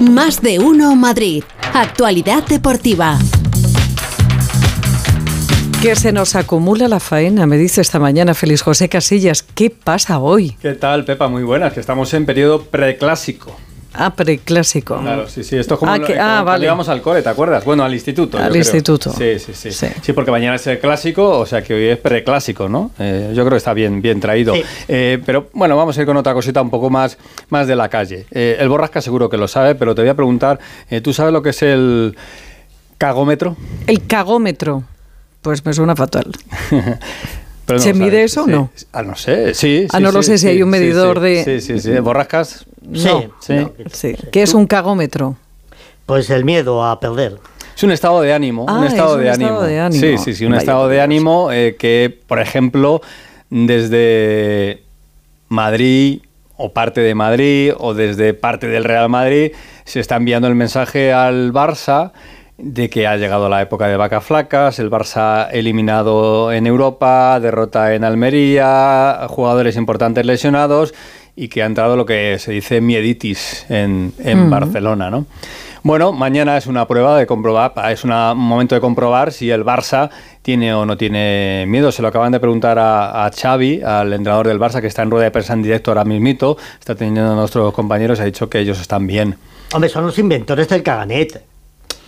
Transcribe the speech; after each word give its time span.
Más 0.00 0.42
de 0.42 0.58
uno 0.58 0.96
Madrid. 0.96 1.44
Actualidad 1.72 2.44
deportiva. 2.46 3.18
Que 5.82 5.94
se 5.94 6.12
nos 6.12 6.34
acumula 6.34 6.88
la 6.88 6.98
faena, 6.98 7.46
me 7.46 7.56
dice 7.56 7.80
esta 7.80 7.98
mañana 7.98 8.34
Félix 8.34 8.62
José 8.62 8.88
Casillas. 8.88 9.42
¿Qué 9.42 9.70
pasa 9.70 10.18
hoy? 10.18 10.56
¿Qué 10.60 10.72
tal, 10.72 11.04
Pepa? 11.04 11.28
Muy 11.28 11.42
buenas, 11.42 11.72
que 11.72 11.80
estamos 11.80 12.12
en 12.14 12.26
periodo 12.26 12.62
preclásico. 12.62 13.56
Ah, 13.96 14.12
preclásico. 14.14 14.98
Claro, 15.00 15.28
sí, 15.28 15.44
sí. 15.44 15.56
Esto 15.56 15.74
es 15.74 15.80
como, 15.80 15.92
Ah, 15.92 15.98
lo- 15.98 16.06
que- 16.06 16.14
ah, 16.14 16.16
cuando 16.26 16.44
vale. 16.46 16.64
íbamos 16.66 16.88
al 16.88 17.00
cole, 17.00 17.22
¿te 17.22 17.28
acuerdas? 17.28 17.64
Bueno, 17.64 17.84
al 17.84 17.94
instituto. 17.94 18.36
Al 18.38 18.44
yo 18.44 18.50
creo. 18.50 18.62
instituto. 18.62 19.12
Sí, 19.12 19.38
sí, 19.38 19.52
sí, 19.54 19.70
Sí. 19.72 19.86
sí. 20.02 20.12
porque 20.12 20.30
mañana 20.32 20.56
es 20.56 20.66
el 20.66 20.80
clásico, 20.80 21.38
o 21.38 21.46
sea 21.46 21.62
que 21.62 21.74
hoy 21.74 21.84
es 21.86 21.98
preclásico, 21.98 22.68
¿no? 22.68 22.90
Eh, 22.98 23.28
yo 23.34 23.42
creo 23.44 23.50
que 23.52 23.56
está 23.58 23.72
bien, 23.72 24.02
bien 24.02 24.18
traído. 24.20 24.54
Sí. 24.54 24.62
Eh, 24.88 25.22
pero 25.24 25.48
bueno, 25.52 25.76
vamos 25.76 25.96
a 25.96 26.00
ir 26.00 26.06
con 26.06 26.16
otra 26.16 26.34
cosita 26.34 26.60
un 26.60 26.70
poco 26.70 26.90
más, 26.90 27.18
más 27.50 27.66
de 27.68 27.76
la 27.76 27.88
calle. 27.88 28.26
Eh, 28.32 28.56
el 28.58 28.68
Borrasca 28.68 29.00
seguro 29.00 29.28
que 29.30 29.36
lo 29.36 29.46
sabe, 29.48 29.74
pero 29.76 29.94
te 29.94 30.02
voy 30.02 30.08
a 30.10 30.14
preguntar, 30.14 30.58
eh, 30.90 31.00
¿tú 31.00 31.12
sabes 31.12 31.32
lo 31.32 31.40
que 31.42 31.50
es 31.50 31.62
el 31.62 32.16
cagómetro? 32.98 33.56
El 33.86 34.06
cagómetro. 34.06 34.82
Pues 35.42 35.64
me 35.64 35.72
suena 35.72 35.94
fatal. 35.94 36.32
Pero 37.66 37.78
¿Se 37.78 37.94
mide 37.94 38.10
sabes, 38.28 38.32
eso 38.32 38.42
o 38.42 38.44
sí. 38.46 38.50
no? 38.50 38.70
Ah, 38.92 39.02
no 39.02 39.16
sé, 39.16 39.54
sí. 39.54 39.86
Ah, 39.90 39.96
sí, 39.98 40.02
no 40.02 40.12
lo 40.12 40.22
sí, 40.22 40.32
sé 40.32 40.38
si 40.38 40.48
hay 40.48 40.62
un 40.62 40.68
medidor 40.70 41.18
sí. 41.18 41.22
de- 41.24 41.44
Sí, 41.44 41.60
sí, 41.60 41.80
sí. 41.80 41.98
¿Borrascas? 42.00 42.66
Sí. 42.92 43.04
No. 43.06 43.22
Sí. 43.40 43.54
No. 43.54 43.72
Sí. 43.92 44.14
¿Qué 44.30 44.42
es 44.42 44.52
un 44.54 44.66
cagómetro? 44.66 45.36
Pues 46.06 46.28
el 46.30 46.44
miedo 46.44 46.84
a 46.84 47.00
perder. 47.00 47.38
Es 47.74 47.82
un 47.82 47.90
estado 47.90 48.20
de 48.20 48.32
ánimo. 48.34 48.66
Ah, 48.68 48.78
un 48.80 48.84
estado, 48.84 49.14
es 49.14 49.16
un 49.16 49.22
de, 49.24 49.30
estado 49.30 49.46
ánimo. 49.48 49.62
de 49.62 49.80
ánimo. 49.80 50.00
Sí, 50.00 50.18
sí, 50.18 50.34
sí, 50.34 50.44
un 50.44 50.52
Vaya 50.52 50.60
estado 50.60 50.88
de 50.88 51.00
ánimo 51.00 51.50
eh, 51.50 51.76
que, 51.78 52.16
por 52.26 52.38
ejemplo, 52.38 53.00
desde 53.48 54.82
Madrid 55.48 56.20
o 56.56 56.72
parte 56.72 57.00
de 57.00 57.14
Madrid 57.14 57.72
o 57.76 57.94
desde 57.94 58.34
parte 58.34 58.68
del 58.68 58.84
Real 58.84 59.08
Madrid 59.08 59.52
se 59.84 60.00
está 60.00 60.16
enviando 60.16 60.46
el 60.48 60.54
mensaje 60.54 61.12
al 61.12 61.52
Barça 61.52 62.12
de 62.58 62.88
que 62.88 63.06
ha 63.06 63.16
llegado 63.16 63.48
la 63.48 63.62
época 63.62 63.88
de 63.88 63.96
vacas 63.96 64.24
flacas, 64.24 64.78
el 64.78 64.90
Barça 64.90 65.48
eliminado 65.50 66.52
en 66.52 66.66
Europa, 66.66 67.38
derrota 67.40 67.94
en 67.94 68.04
Almería, 68.04 69.26
jugadores 69.28 69.76
importantes 69.76 70.24
lesionados 70.24 70.94
y 71.36 71.48
que 71.48 71.62
ha 71.62 71.66
entrado 71.66 71.96
lo 71.96 72.06
que 72.06 72.38
se 72.38 72.52
dice 72.52 72.80
mieditis 72.80 73.66
en, 73.68 74.12
en 74.18 74.50
Barcelona, 74.50 75.10
¿no? 75.10 75.26
Bueno, 75.82 76.12
mañana 76.12 76.56
es 76.56 76.66
una 76.66 76.86
prueba 76.86 77.18
de 77.18 77.26
comprobar, 77.26 77.74
es 77.90 78.04
un 78.04 78.10
momento 78.10 78.74
de 78.74 78.80
comprobar 78.80 79.32
si 79.32 79.50
el 79.50 79.66
Barça 79.66 80.08
tiene 80.40 80.72
o 80.72 80.86
no 80.86 80.96
tiene 80.96 81.66
miedo. 81.68 81.92
Se 81.92 82.00
lo 82.00 82.08
acaban 82.08 82.32
de 82.32 82.40
preguntar 82.40 82.78
a, 82.78 83.26
a 83.26 83.30
Xavi, 83.30 83.82
al 83.82 84.10
entrenador 84.14 84.48
del 84.48 84.58
Barça, 84.58 84.80
que 84.80 84.86
está 84.86 85.02
en 85.02 85.10
rueda 85.10 85.24
de 85.24 85.30
prensa 85.30 85.52
en 85.52 85.62
directo 85.62 85.90
ahora 85.90 86.04
mismito, 86.04 86.56
está 86.78 86.94
teniendo 86.94 87.32
a 87.32 87.34
nuestros 87.34 87.74
compañeros, 87.74 88.18
ha 88.20 88.24
dicho 88.24 88.48
que 88.48 88.60
ellos 88.60 88.80
están 88.80 89.06
bien. 89.06 89.36
Hombre, 89.74 89.90
son 89.90 90.06
los 90.06 90.18
inventores 90.18 90.68
del 90.68 90.82
caganet. 90.82 91.42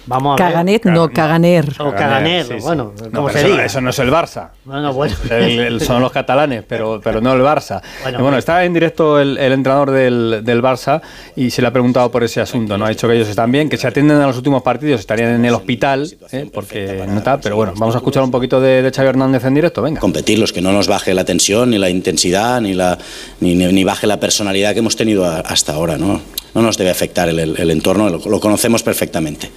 Vamos 0.06 0.38
a 0.40 0.44
ver. 0.44 0.52
Caganet, 0.52 0.84
no, 0.84 1.08
caganer. 1.10 1.68
O 1.80 1.90
caganer, 1.92 2.46
Sí, 2.46 2.52
sí. 2.58 2.60
bueno, 2.62 2.92
No, 3.10 3.28
se 3.28 3.38
eso, 3.40 3.48
diga. 3.48 3.64
eso 3.64 3.80
no 3.80 3.90
es 3.90 3.98
el 3.98 4.10
Barça. 4.10 4.50
Bueno, 4.64 4.92
bueno. 4.92 5.14
El- 5.30 5.58
el- 5.60 5.80
son 5.80 6.00
los 6.00 6.12
catalanes, 6.12 6.62
pero, 6.68 7.00
pero 7.02 7.20
no 7.20 7.32
el 7.32 7.40
Barça. 7.42 7.80
Bueno, 8.02 8.18
Bueno, 8.18 8.24
hombre. 8.26 8.38
está 8.38 8.64
en 8.64 8.72
directo 8.72 9.18
el, 9.20 9.36
el 9.38 9.52
entrenador 9.52 9.90
del, 9.90 10.40
del 10.44 10.62
Barça 10.62 11.00
y 11.34 11.50
se 11.50 11.60
le 11.60 11.68
ha 11.68 11.72
preguntado 11.72 12.10
por 12.10 12.22
ese 12.22 12.40
asunto. 12.40 12.78
No 12.78 12.86
ha 12.86 12.88
dicho 12.88 13.08
que 13.08 13.14
ellos 13.14 13.28
están 13.28 13.50
bien, 13.50 13.68
que 13.68 13.76
se 13.76 13.86
atienden 13.88 14.18
a 14.18 14.26
los 14.28 14.36
últimos 14.36 14.62
partidos, 14.62 15.00
estarían 15.00 15.30
en 15.34 15.44
el 15.44 15.54
hospital, 15.54 16.08
¿eh? 16.30 16.48
porque 16.54 17.02
no 17.08 17.18
está. 17.18 17.40
Pero 17.40 17.56
bueno, 17.56 17.72
vamos 17.76 17.94
a 17.94 17.98
escuchar 17.98 18.22
un 18.22 18.30
poquito 18.30 18.60
de, 18.60 18.82
de 18.82 18.90
Xavi 18.92 19.08
Hernández 19.08 19.44
en 19.44 19.54
directo. 19.54 19.82
Venga. 19.82 20.00
competirlos, 20.00 20.52
que 20.52 20.60
no 20.62 20.72
nos 20.72 20.86
baje 20.86 21.14
la 21.14 21.24
tensión, 21.24 21.70
ni 21.70 21.78
la 21.78 21.90
intensidad, 21.90 22.60
ni, 22.60 22.74
la, 22.74 22.96
ni, 23.40 23.54
ni- 23.56 23.72
ni 23.72 23.82
baje 23.84 24.06
la 24.06 24.20
personalidad 24.20 24.72
que 24.72 24.78
hemos 24.78 24.94
tenido 24.94 25.24
a- 25.24 25.40
hasta 25.40 25.72
ahora. 25.74 25.98
¿no? 25.98 26.20
no 26.54 26.62
nos 26.62 26.78
debe 26.78 26.88
afectar 26.90 27.28
el, 27.28 27.38
el- 27.38 27.56
el 27.60 27.70
entorno, 27.70 28.08
lo, 28.08 28.18
lo 28.18 28.40
conocemos 28.40 28.82
perfectamente. 28.82 29.50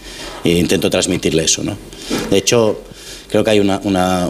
E 0.43 0.57
intento 0.57 0.89
transmitirle 0.89 1.43
eso. 1.43 1.63
¿no? 1.63 1.77
De 2.29 2.37
hecho, 2.37 2.81
creo 3.29 3.43
que 3.43 3.51
hay 3.51 3.59
una- 3.59 3.79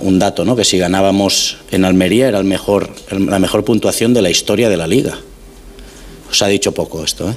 un 0.02 0.20
dato, 0.20 0.44
¿no? 0.46 0.56
que 0.56 0.66
si 0.66 0.78
ganábamos 0.78 1.58
en 1.72 1.86
Almería 1.86 2.28
era 2.28 2.40
el 2.40 2.46
mejor, 2.46 2.90
la 3.12 3.40
mejor 3.40 3.64
puntuación 3.64 4.14
de 4.14 4.22
la 4.22 4.30
historia 4.30 4.70
de 4.70 4.78
la 4.78 4.88
liga. 4.88 5.18
Os 6.32 6.42
ha 6.42 6.48
dicho 6.48 6.72
poco 6.74 7.04
esto, 7.04 7.30
¿eh? 7.30 7.34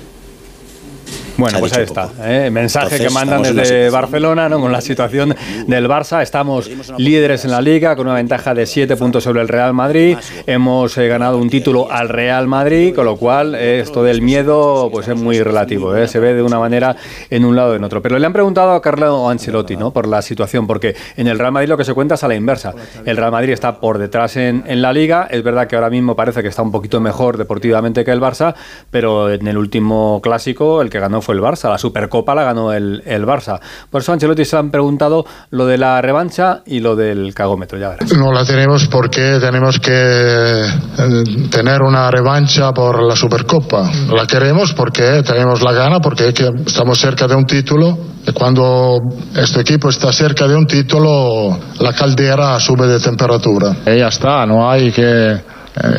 Bueno, 1.37 1.59
pues 1.61 1.73
ahí 1.73 1.85
está. 1.85 2.11
¿eh? 2.21 2.51
Mensaje 2.51 2.97
Entonces, 2.97 3.09
que 3.09 3.15
mandan 3.15 3.43
desde 3.43 3.91
Barcelona 3.91 4.49
¿no? 4.49 4.61
con 4.61 4.71
la 4.71 4.81
situación 4.81 5.35
del 5.67 5.89
Barça. 5.89 6.23
Estamos 6.23 6.71
líderes 6.99 7.45
en 7.45 7.51
la 7.51 7.61
liga 7.61 7.97
con 7.97 8.07
una 8.07 8.17
ventaja 8.17 8.55
de 8.55 8.67
7 8.67 8.97
puntos 8.97 9.25
sobre 9.25 9.41
el 9.41 9.49
Real 9.49 9.73
Madrid. 9.73 10.17
Hemos 10.47 10.97
eh, 10.99 11.09
ganado 11.09 11.39
un 11.39 11.49
título 11.49 11.91
al 11.91 12.09
Real 12.09 12.49
Madrid, 12.49 12.95
con 12.95 13.07
lo 13.07 13.17
cual 13.17 13.55
eh, 13.55 13.81
esto 13.81 14.03
del 14.03 14.21
miedo 14.21 14.91
pues 14.93 15.09
es 15.09 15.17
muy 15.17 15.41
relativo. 15.43 15.97
¿eh? 15.97 16.07
Se 16.07 16.21
ve 16.21 16.35
de 16.35 16.43
una 16.43 16.59
manera 16.59 16.97
en 17.31 17.45
un 17.45 17.57
lado 17.57 17.73
o 17.73 17.75
en 17.75 17.85
otro. 17.85 18.03
Pero 18.03 18.19
le 18.19 18.27
han 18.27 18.33
preguntado 18.33 18.73
a 18.73 18.83
Carlo 18.83 19.29
Ancelotti 19.29 19.77
¿no? 19.77 19.91
por 19.91 20.07
la 20.07 20.21
situación, 20.23 20.67
porque 20.67 20.95
en 21.17 21.29
el 21.29 21.39
Real 21.39 21.53
Madrid 21.53 21.69
lo 21.69 21.77
que 21.79 21.85
se 21.85 21.95
cuenta 21.95 22.17
es 22.17 22.25
a 22.25 22.29
la 22.29 22.35
inversa. 22.35 22.75
El 23.07 23.17
Real 23.17 23.33
Madrid 23.33 23.53
está 23.53 23.81
por 23.81 23.99
detrás 23.99 24.37
en, 24.37 24.65
en 24.67 24.83
la 24.83 24.93
liga. 24.93 25.29
Es 25.31 25.43
verdad 25.43 25.67
que 25.67 25.77
ahora 25.77 25.91
mismo 25.91 26.15
parece 26.15 26.43
que 26.43 26.49
está 26.49 26.61
un 26.61 26.73
poquito 26.73 27.01
mejor 27.01 27.39
deportivamente 27.39 28.05
que 28.05 28.11
el 28.11 28.21
Barça, 28.21 28.55
pero 28.91 29.31
en 29.31 29.47
el 29.47 29.57
último 29.57 30.21
clásico 30.23 30.83
el 30.83 30.91
que 30.91 31.01
ganó 31.01 31.22
fue 31.23 31.35
el 31.35 31.41
Barça. 31.41 31.71
La 31.71 31.79
Supercopa 31.79 32.35
la 32.35 32.45
ganó 32.45 32.73
el, 32.73 33.03
el 33.07 33.25
Barça. 33.25 33.59
Por 33.91 34.01
eso 34.03 34.13
Ancelotti 34.13 34.45
se 34.45 34.57
han 34.57 34.71
preguntado 34.71 35.25
lo 35.51 35.67
de 35.67 35.79
la 35.79 36.01
revancha 36.03 36.63
y 36.67 36.81
lo 36.81 36.97
del 36.97 37.33
cagómetro, 37.35 37.79
ya 37.79 37.89
verás. 37.91 38.13
No 38.17 38.33
la 38.33 38.45
tenemos 38.45 38.87
porque 38.89 39.39
tenemos 39.41 39.79
que 39.79 39.93
eh, 39.93 41.49
tener 41.51 41.83
una 41.83 42.11
revancha 42.11 42.73
por 42.73 43.03
la 43.03 43.17
Supercopa. 43.17 43.91
La 44.15 44.27
queremos 44.27 44.73
porque 44.75 45.23
tenemos 45.25 45.63
la 45.63 45.73
gana, 45.73 46.01
porque 46.01 46.33
que 46.35 46.49
estamos 46.67 46.99
cerca 46.99 47.27
de 47.27 47.35
un 47.35 47.45
título. 47.45 47.97
Y 48.27 48.33
cuando 48.33 48.99
este 49.37 49.61
equipo 49.63 49.89
está 49.89 50.13
cerca 50.13 50.47
de 50.47 50.55
un 50.55 50.67
título, 50.67 51.59
la 51.81 51.93
caldera 51.93 52.59
sube 52.61 52.87
de 52.87 53.01
temperatura. 53.01 53.75
Y 53.87 53.99
ya 53.99 54.09
está, 54.09 54.47
no 54.47 54.71
hay 54.71 54.93
que... 54.93 55.33
eh, 55.33 55.41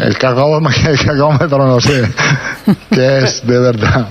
El 0.05 0.17
cagómetro, 0.17 0.91
el 0.91 0.99
cagómetro 0.99 1.65
no 1.65 1.79
sé 1.81 2.03
qué 2.89 3.17
es 3.19 3.45
de 3.45 3.59
verdad. 3.59 4.07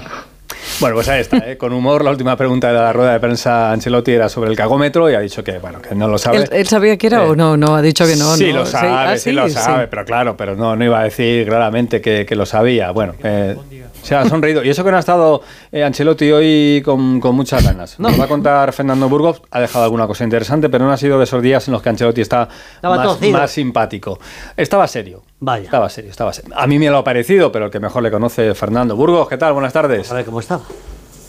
Bueno, 0.81 0.97
pues 0.97 1.09
ahí 1.09 1.21
está, 1.21 1.39
¿eh? 1.39 1.56
con 1.56 1.73
humor. 1.73 2.05
La 2.05 2.11
última 2.11 2.37
pregunta 2.37 2.69
de 2.69 2.75
la 2.75 2.93
rueda 2.93 3.12
de 3.12 3.21
prensa 3.21 3.73
Ancelotti 3.73 4.12
era 4.12 4.28
sobre 4.28 4.50
el 4.50 4.56
cagómetro 4.56 5.11
y 5.11 5.15
ha 5.15 5.21
dicho 5.21 5.43
que, 5.45 5.59
bueno, 5.59 5.81
que 5.81 5.95
no 5.95 6.09
lo 6.09 6.19
sabe. 6.19 6.39
¿Él, 6.39 6.49
él 6.53 6.67
sabía 6.67 6.97
que 6.97 7.06
era 7.09 7.25
Eh, 7.25 7.28
o 7.28 7.37
no? 7.37 7.56
No, 7.56 7.75
ha 7.77 7.83
dicho 7.83 8.06
que 8.06 8.17
no. 8.17 8.37
sí, 8.37 8.53
no. 8.53 8.61
lo 8.61 8.67
sabe, 8.67 8.89
ah, 8.89 9.17
sí, 9.19 9.33
lo 9.33 9.49
sabe, 9.49 9.89
pero 9.89 10.05
claro, 10.05 10.37
pero 10.37 10.56
no, 10.56 10.75
no 10.77 10.84
iba 10.84 11.01
a 11.01 11.05
decir 11.05 11.47
claramente 11.47 12.01
que, 12.01 12.27
que 12.27 12.37
lo 12.37 12.47
sabía. 12.47 12.91
Bueno, 12.91 13.15
eh, 13.22 13.56
se 14.03 14.15
ha 14.15 14.28
sonreído. 14.28 14.65
Y 14.65 14.71
eso 14.71 14.84
que 14.84 14.91
no 14.91 14.97
ha 14.97 15.01
estado 15.01 15.43
eh, 15.71 15.84
Ancelotti 15.84 16.31
hoy 16.33 16.83
con, 16.84 17.21
con 17.21 17.34
muchas 17.34 17.65
ganas. 17.65 17.99
Nos 18.01 18.19
va 18.19 18.25
a 18.25 18.28
contar 18.28 18.72
Fernando 18.72 19.09
Burgos, 19.09 19.43
ha 19.51 19.61
dejado 19.61 19.84
alguna 19.84 20.06
cosa 20.06 20.25
interesante, 20.25 20.69
pero 20.69 20.84
no 20.84 20.93
ha 20.93 20.97
sido 20.97 21.19
de 21.19 21.25
esos 21.25 21.43
días 21.43 21.67
en 21.69 21.72
los 21.72 21.83
que 21.83 21.89
Ancelotti 21.89 22.21
está 22.21 22.49
más, 22.83 23.21
más 23.31 23.51
simpático. 23.51 24.19
Estaba 24.56 24.87
serio. 24.89 25.22
Vaya. 25.44 25.64
Estaba 25.64 25.91
serio, 25.91 26.08
estaba 26.08 26.32
serio. 26.32 26.54
A 26.56 26.69
mí 26.69 26.78
me 26.78 26.88
lo 26.88 26.98
ha 26.98 27.04
parecido, 27.04 27.50
pero 27.50 27.64
el 27.64 27.70
que 27.72 27.80
mejor 27.80 28.04
le 28.04 28.12
conoce 28.12 28.50
es 28.50 28.56
Fernando. 28.56 28.94
Burgos, 28.94 29.28
¿qué 29.28 29.36
tal? 29.36 29.53
Buenas 29.53 29.72
tardes. 29.72 30.08
A 30.12 30.14
ver 30.14 30.25
cómo 30.25 30.38
está. 30.38 30.60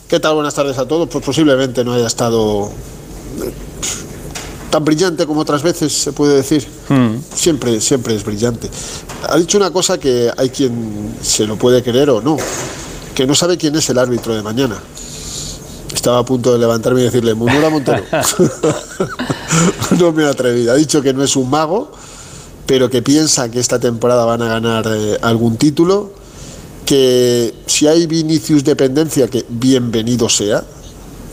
¿Qué 0.07 0.19
tal? 0.19 0.35
Buenas 0.35 0.53
tardes 0.53 0.77
a 0.77 0.87
todos. 0.87 1.09
Pues 1.09 1.25
posiblemente 1.25 1.83
no 1.83 1.93
haya 1.93 2.05
estado 2.05 2.67
eh, 2.67 3.51
tan 4.69 4.85
brillante 4.85 5.25
como 5.25 5.41
otras 5.41 5.63
veces, 5.63 5.91
se 5.91 6.13
puede 6.13 6.35
decir. 6.35 6.63
Hmm. 6.89 7.15
Siempre, 7.33 7.81
siempre 7.81 8.13
es 8.13 8.23
brillante. 8.23 8.69
Ha 9.27 9.35
dicho 9.37 9.57
una 9.57 9.71
cosa 9.71 9.97
que 9.97 10.29
hay 10.37 10.51
quien 10.51 11.15
se 11.19 11.47
lo 11.47 11.55
puede 11.55 11.81
creer 11.81 12.11
o 12.11 12.21
no, 12.21 12.37
que 13.15 13.25
no 13.25 13.33
sabe 13.33 13.57
quién 13.57 13.75
es 13.75 13.89
el 13.89 13.97
árbitro 13.97 14.35
de 14.35 14.43
mañana. 14.43 14.77
Estaba 15.91 16.19
a 16.19 16.23
punto 16.23 16.53
de 16.53 16.59
levantarme 16.59 17.01
y 17.01 17.05
decirle, 17.05 17.33
Munura 17.33 17.71
Montero. 17.71 18.03
no 19.97 20.11
me 20.11 20.21
he 20.21 20.27
atrevido. 20.27 20.71
Ha 20.71 20.75
dicho 20.75 21.01
que 21.01 21.13
no 21.13 21.23
es 21.23 21.35
un 21.35 21.49
mago, 21.49 21.91
pero 22.65 22.89
que 22.89 23.01
piensa 23.01 23.49
que 23.49 23.59
esta 23.59 23.79
temporada 23.79 24.25
van 24.25 24.41
a 24.41 24.47
ganar 24.47 24.85
eh, 24.87 25.17
algún 25.21 25.57
título 25.57 26.13
que 26.85 27.53
si 27.65 27.87
hay 27.87 28.07
Vinicius 28.07 28.63
dependencia, 28.63 29.27
que 29.27 29.45
bienvenido 29.47 30.29
sea, 30.29 30.63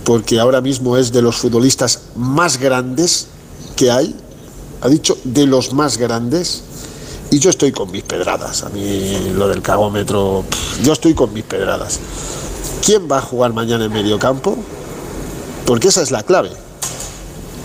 porque 0.05 0.39
ahora 0.39 0.61
mismo 0.61 0.97
es 0.97 1.13
de 1.13 1.23
los 1.23 1.37
futbolistas 1.37 2.03
más 2.17 2.59
grandes 2.59 3.27
que 3.77 3.91
hay, 3.91 4.15
ha 4.81 4.89
dicho 4.89 5.19
de 5.25 5.47
los 5.47 5.73
más 5.73 5.99
grandes, 5.99 6.63
y 7.31 7.39
yo 7.39 7.51
estoy 7.51 7.71
con 7.73 7.91
mis 7.91 8.03
pedradas, 8.03 8.65
a 8.65 8.71
mí 8.71 9.33
lo 9.35 9.49
del 9.49 9.63
cagómetro, 9.63 10.45
yo 10.83 10.93
estoy 10.93 11.15
con 11.15 11.33
mis 11.33 11.45
pedradas. 11.45 12.01
¿Quién 12.85 13.09
va 13.11 13.19
a 13.19 13.21
jugar 13.21 13.53
mañana 13.53 13.85
en 13.85 13.93
medio 13.93 14.19
campo? 14.19 14.57
Porque 15.65 15.89
esa 15.89 16.03
es 16.03 16.11
la 16.11 16.23
clave. 16.23 16.51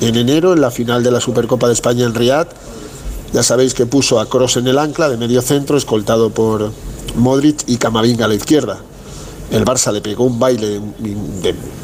En 0.02 0.16
enero, 0.16 0.54
en 0.54 0.62
la 0.62 0.72
final 0.72 1.04
de 1.04 1.10
la 1.10 1.22
Supercopa 1.22 1.68
de 1.68 1.74
España 1.74 2.06
en 2.06 2.14
Riyadh, 2.14 2.50
ya 3.36 3.44
sabéis 3.44 3.74
que 3.74 3.86
puso 3.86 4.22
a 4.22 4.30
Cross 4.30 4.56
en 4.56 4.68
el 4.68 4.80
ancla 4.80 5.10
de 5.10 5.18
medio 5.18 5.42
centro, 5.42 5.76
escoltado 5.76 6.30
por 6.30 6.72
Modric 7.18 7.66
y 7.68 7.76
Camavinga 7.76 8.24
a 8.24 8.28
la 8.30 8.36
izquierda. 8.36 8.80
El 9.52 9.66
Barça 9.66 9.92
le 9.92 10.00
pegó 10.00 10.24
un 10.24 10.40
baile 10.40 10.80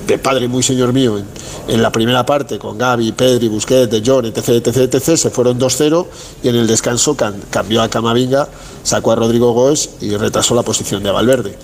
de, 0.08 0.18
padre 0.18 0.48
muy 0.48 0.64
señor 0.64 0.94
mío 0.94 1.22
en, 1.68 1.82
la 1.82 1.92
primera 1.92 2.26
parte 2.26 2.58
con 2.58 2.78
Gaby, 2.78 3.12
Pedri, 3.12 3.50
Busquets, 3.50 3.92
De 3.92 4.02
Jong, 4.02 4.28
etc, 4.28 4.66
etc. 4.66 5.18
Se 5.18 5.30
fueron 5.30 5.60
2-0 5.60 6.06
y 6.42 6.48
en 6.48 6.56
el 6.56 6.68
descanso 6.68 7.18
can- 7.18 7.42
cambió 7.50 7.82
a 7.82 7.90
Camavinga, 7.90 8.48
sacó 8.84 9.12
a 9.12 9.16
Rodrigo 9.16 9.52
Goes 9.52 9.90
y 10.00 10.16
retrasó 10.16 10.56
la 10.56 10.64
posición 10.64 11.04
de 11.04 11.12
Valverde. 11.12 11.58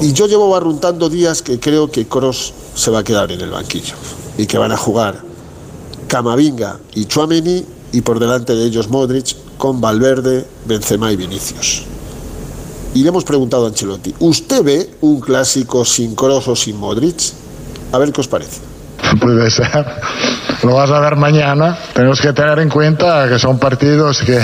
Y 0.00 0.12
yo 0.12 0.28
llevo 0.28 0.48
barruntando 0.48 1.08
días 1.08 1.42
que 1.42 1.58
creo 1.58 1.90
que 1.90 2.06
Cross 2.06 2.52
se 2.76 2.92
va 2.92 3.00
a 3.00 3.04
quedar 3.04 3.32
en 3.32 3.40
el 3.40 3.50
banquillo 3.50 3.96
y 4.38 4.46
que 4.46 4.58
van 4.58 4.70
a 4.70 4.76
jugar 4.76 5.22
Camavinga 6.06 6.78
y 6.94 7.06
Chuameni 7.06 7.74
y 7.96 8.02
por 8.02 8.20
delante 8.20 8.54
de 8.54 8.62
ellos 8.62 8.90
Modric 8.90 9.34
con 9.56 9.80
Valverde, 9.80 10.46
Benzema 10.66 11.10
y 11.12 11.16
Vinicius. 11.16 11.84
Y 12.92 13.02
le 13.02 13.08
hemos 13.08 13.24
preguntado 13.24 13.64
a 13.64 13.68
Ancelotti, 13.68 14.14
¿usted 14.18 14.62
ve 14.62 14.90
un 15.00 15.18
clásico 15.18 15.82
sin 15.82 16.14
Cross 16.14 16.48
o 16.48 16.56
sin 16.56 16.76
Modric? 16.76 17.16
A 17.92 17.98
ver 17.98 18.12
qué 18.12 18.20
os 18.20 18.28
parece. 18.28 18.60
Puede 19.20 19.50
ser. 19.50 19.86
Lo 20.62 20.74
vas 20.74 20.90
a 20.90 21.00
ver 21.00 21.16
mañana. 21.16 21.76
Tenemos 21.92 22.20
que 22.20 22.32
tener 22.32 22.58
en 22.58 22.68
cuenta 22.68 23.28
que 23.28 23.38
son 23.38 23.58
partidos 23.58 24.22
que 24.22 24.38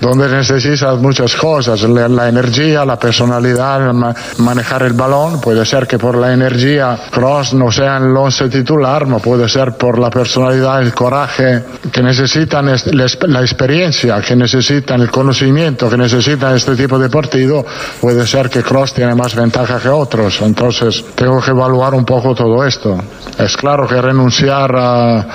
donde 0.00 0.28
necesitas 0.28 0.98
muchas 0.98 1.34
cosas, 1.34 1.82
la, 1.82 2.28
energía, 2.28 2.84
la 2.84 2.98
personalidad, 2.98 3.92
manejar 4.38 4.82
el 4.82 4.92
balón. 4.92 5.40
Puede 5.40 5.64
ser 5.64 5.86
que 5.86 5.98
por 5.98 6.16
la 6.16 6.32
energía 6.32 6.98
Cross 7.10 7.54
no 7.54 7.70
sea 7.70 7.98
el 7.98 8.16
once 8.16 8.48
titular, 8.48 9.06
no 9.06 9.18
puede 9.18 9.48
ser 9.48 9.72
por 9.72 9.98
la 9.98 10.10
personalidad, 10.10 10.82
el 10.82 10.94
coraje 10.94 11.62
que 11.92 12.02
necesitan, 12.02 12.66
la 12.92 13.40
experiencia 13.40 14.20
que 14.20 14.36
necesitan, 14.36 15.00
el 15.00 15.10
conocimiento 15.10 15.88
que 15.88 15.96
necesitan 15.96 16.54
este 16.54 16.76
tipo 16.76 16.98
de 16.98 17.08
partido. 17.08 17.64
Puede 18.00 18.26
ser 18.26 18.48
que 18.50 18.62
Cross 18.62 18.94
tiene 18.94 19.14
más 19.14 19.34
ventaja 19.34 19.78
que 19.78 19.88
otros. 19.88 20.40
Entonces 20.42 21.04
tengo 21.14 21.40
que 21.40 21.50
evaluar 21.50 21.94
un 21.94 22.04
poco 22.04 22.34
todo 22.34 22.64
esto. 22.64 22.98
Es 23.38 23.56
claro 23.56 23.86
que 23.86 24.00
renunciar 24.00 24.74
a 24.76 25.26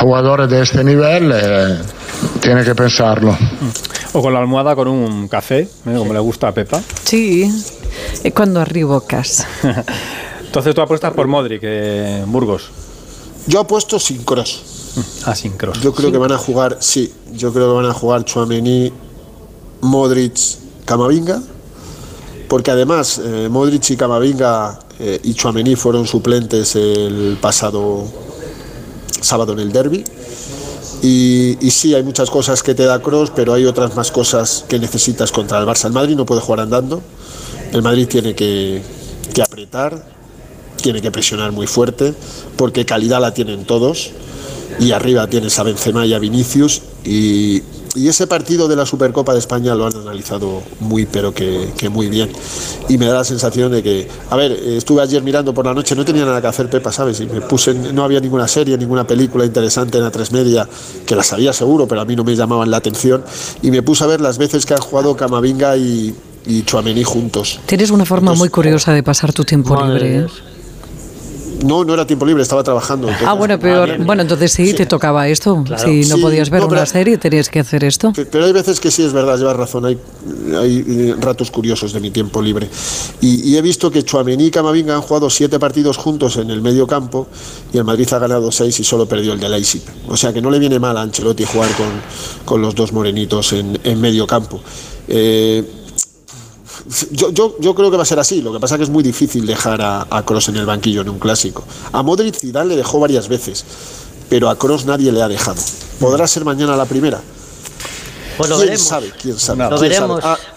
jugadores 0.00 0.48
de 0.48 0.62
este 0.62 0.84
nivel 0.84 1.32
eh, 1.34 1.78
tiene 2.40 2.64
que 2.64 2.74
pensarlo. 2.74 3.36
O 4.12 4.22
con 4.22 4.32
la 4.32 4.40
almohada 4.40 4.74
con 4.74 4.88
un 4.88 5.28
café, 5.28 5.60
¿eh? 5.60 5.68
como 5.84 6.12
le 6.12 6.20
gusta 6.20 6.48
a 6.48 6.52
Pepa. 6.52 6.82
Sí, 7.04 7.50
eh, 8.24 8.32
cuando 8.32 8.60
arribocas. 8.60 9.46
Entonces 10.44 10.74
tú 10.74 10.80
apuestas 10.80 11.12
por 11.12 11.26
Modric, 11.28 11.60
eh, 11.62 12.24
Burgos. 12.26 12.70
Yo 13.46 13.60
apuesto 13.60 13.98
sin 13.98 14.24
Cross. 14.24 14.80
Ah, 15.24 15.34
sin 15.34 15.52
cross. 15.52 15.80
Yo 15.80 15.92
creo 15.94 16.10
que 16.10 16.18
van 16.18 16.32
a 16.32 16.38
jugar, 16.38 16.78
sí, 16.80 17.12
yo 17.32 17.52
creo 17.52 17.68
que 17.68 17.74
van 17.82 17.86
a 17.86 17.94
jugar 17.94 18.24
Chuamení, 18.24 18.92
Modric, 19.82 20.38
Camavinga, 20.84 21.40
porque 22.48 22.70
además 22.70 23.20
eh, 23.22 23.48
Modric 23.50 23.90
y 23.90 23.96
Camavinga 23.96 24.78
eh, 24.98 25.20
y 25.22 25.34
Chuamení 25.34 25.76
fueron 25.76 26.06
suplentes 26.06 26.74
el 26.74 27.38
pasado 27.40 28.04
sábado 29.20 29.52
en 29.52 29.60
el 29.60 29.72
derby. 29.72 30.04
Y, 31.02 31.56
sí, 31.70 31.94
hay 31.94 32.02
muchas 32.02 32.28
cosas 32.28 32.62
que 32.62 32.74
te 32.74 32.84
da 32.84 33.00
Cross, 33.00 33.32
pero 33.34 33.54
hay 33.54 33.64
otras 33.64 33.96
más 33.96 34.10
cosas 34.10 34.64
que 34.68 34.78
necesitas 34.78 35.32
contra 35.32 35.58
el 35.58 35.66
Barça. 35.66 35.86
El 35.86 35.92
Madrid 35.92 36.14
no 36.14 36.26
puede 36.26 36.42
jugar 36.42 36.60
andando, 36.60 37.00
el 37.72 37.82
Madrid 37.82 38.06
tiene 38.06 38.34
que, 38.34 38.82
que 39.32 39.42
apretar, 39.42 40.04
tiene 40.82 41.00
que 41.00 41.10
presionar 41.10 41.52
muy 41.52 41.66
fuerte, 41.66 42.14
porque 42.56 42.84
calidad 42.84 43.20
la 43.20 43.32
tienen 43.32 43.64
todos 43.64 44.10
y 44.78 44.92
arriba 44.92 45.26
tienes 45.26 45.58
a 45.58 45.62
Benzema 45.62 46.04
y 46.04 46.12
a 46.12 46.18
Vinicius 46.18 46.82
y, 47.04 47.62
y 47.94 48.08
ese 48.08 48.26
partido 48.26 48.68
de 48.68 48.76
la 48.76 48.86
Supercopa 48.86 49.32
de 49.32 49.38
España 49.38 49.74
lo 49.74 49.86
han 49.86 49.96
analizado 49.96 50.62
muy 50.80 51.06
pero 51.06 51.34
que, 51.34 51.72
que 51.76 51.88
muy 51.88 52.08
bien 52.08 52.30
y 52.88 52.98
me 52.98 53.06
da 53.06 53.14
la 53.14 53.24
sensación 53.24 53.72
de 53.72 53.82
que 53.82 54.08
a 54.30 54.36
ver 54.36 54.52
eh, 54.52 54.76
estuve 54.76 55.02
ayer 55.02 55.22
mirando 55.22 55.52
por 55.52 55.66
la 55.66 55.74
noche 55.74 55.96
no 55.96 56.04
tenía 56.04 56.24
nada 56.24 56.40
que 56.40 56.46
hacer 56.46 56.70
Pepa 56.70 56.92
sabes 56.92 57.20
y 57.20 57.26
me 57.26 57.40
puse 57.40 57.74
no 57.74 58.04
había 58.04 58.20
ninguna 58.20 58.46
serie 58.46 58.78
ninguna 58.78 59.06
película 59.06 59.44
interesante 59.44 59.98
en 59.98 60.04
la 60.04 60.10
tres 60.10 60.32
media 60.32 60.68
que 61.06 61.16
las 61.16 61.32
había 61.32 61.52
seguro 61.52 61.88
pero 61.88 62.00
a 62.00 62.04
mí 62.04 62.14
no 62.14 62.24
me 62.24 62.36
llamaban 62.36 62.70
la 62.70 62.76
atención 62.76 63.24
y 63.62 63.70
me 63.70 63.82
puse 63.82 64.04
a 64.04 64.06
ver 64.06 64.20
las 64.20 64.38
veces 64.38 64.66
que 64.66 64.74
han 64.74 64.80
jugado 64.80 65.16
Camavinga 65.16 65.76
y 65.76 66.14
y 66.46 66.62
Chouameni 66.62 67.04
juntos. 67.04 67.60
Tienes 67.66 67.90
una 67.90 68.04
forma 68.04 68.32
Entonces, 68.32 68.38
muy 68.38 68.48
curiosa 68.48 68.92
de 68.92 69.02
pasar 69.02 69.32
tu 69.32 69.44
tiempo 69.44 69.74
Madre 69.74 70.10
libre. 70.10 70.26
¿eh? 70.26 70.49
No, 71.64 71.84
no 71.84 71.94
era 71.94 72.06
tiempo 72.06 72.24
libre, 72.26 72.42
estaba 72.42 72.62
trabajando. 72.62 73.08
Ah, 73.08 73.12
entonces- 73.12 73.38
bueno, 73.38 73.58
peor. 73.58 73.98
Bueno, 74.04 74.22
entonces 74.22 74.52
sí, 74.52 74.72
te 74.74 74.86
tocaba 74.86 75.28
esto. 75.28 75.62
Claro. 75.64 75.82
Si 75.84 76.08
no 76.08 76.16
Sí, 76.16 76.22
podías 76.22 76.48
ver 76.50 76.62
no, 76.62 76.68
pero- 76.68 76.80
una 76.80 76.86
serie, 76.86 77.18
tenías 77.18 77.48
que 77.48 77.60
hacer 77.60 77.84
esto. 77.84 78.12
Pe- 78.12 78.24
Pero 78.26 78.44
hay 78.46 78.52
veces 78.52 78.80
que 78.80 78.90
sí 78.90 79.02
es 79.04 79.12
verdad, 79.12 79.36
llevas 79.38 79.56
razón, 79.56 79.84
hay, 79.84 79.98
hay 80.58 80.84
eh, 80.88 81.14
ratos 81.20 81.50
curiosos 81.50 81.92
de 81.92 82.00
mi 82.00 82.10
tiempo 82.10 82.40
libre. 82.40 82.68
Y, 83.20 83.50
y 83.50 83.56
he 83.56 83.62
visto 83.62 83.90
que 83.90 84.02
Chuamení 84.02 84.46
y 84.46 84.50
Camavinga 84.50 84.94
han 84.94 85.02
jugado 85.02 85.28
siete 85.30 85.58
partidos 85.58 85.96
juntos 85.96 86.36
en 86.36 86.50
el 86.50 86.62
medio 86.62 86.86
campo 86.86 87.26
y 87.72 87.78
el 87.78 87.84
Madrid 87.84 88.08
ha 88.12 88.18
ganado 88.18 88.50
seis 88.50 88.78
y 88.80 88.84
solo 88.84 89.06
perdió 89.06 89.32
el 89.34 89.40
de 89.40 89.48
Leipzig. 89.48 89.82
O 90.08 90.16
sea 90.16 90.32
que 90.32 90.40
no 90.40 90.50
le 90.50 90.58
viene 90.58 90.78
mal 90.78 90.96
a 90.96 91.02
Ancelotti 91.02 91.44
jugar 91.44 91.70
con, 91.76 91.86
con 92.44 92.62
los 92.62 92.74
dos 92.74 92.92
morenitos 92.92 93.52
en, 93.52 93.78
en 93.84 94.00
medio 94.00 94.26
campo. 94.26 94.60
Eh, 95.08 95.64
yo, 97.10 97.30
yo, 97.30 97.56
yo 97.60 97.74
creo 97.74 97.90
que 97.90 97.96
va 97.96 98.02
a 98.02 98.06
ser 98.06 98.18
así, 98.18 98.42
lo 98.42 98.52
que 98.52 98.60
pasa 98.60 98.74
es 98.74 98.78
que 98.78 98.84
es 98.84 98.90
muy 98.90 99.02
difícil 99.02 99.46
dejar 99.46 99.80
a, 99.80 100.06
a 100.10 100.24
Kroos 100.24 100.48
en 100.48 100.56
el 100.56 100.66
banquillo 100.66 101.02
en 101.02 101.08
un 101.08 101.18
clásico. 101.18 101.64
A 101.92 102.02
Modric 102.02 102.34
Zidane 102.36 102.70
le 102.70 102.76
dejó 102.76 102.98
varias 103.00 103.28
veces, 103.28 103.64
pero 104.28 104.48
a 104.50 104.58
Kroos 104.58 104.84
nadie 104.84 105.12
le 105.12 105.22
ha 105.22 105.28
dejado. 105.28 105.60
¿Podrá 105.98 106.26
ser 106.26 106.44
mañana 106.44 106.76
la 106.76 106.86
primera? 106.86 107.20
Pues 108.36 108.48
lo 108.48 108.56
¿Quién 108.56 108.68
veremos. 108.68 108.86
sabe? 108.88 109.12
¿Quién 109.20 109.38
sabe? 109.38 109.64
Lo 109.64 109.78
¿Quién 109.78 109.80
veremos. 109.90 110.22
sabe? 110.22 110.38
Ah, 110.42 110.54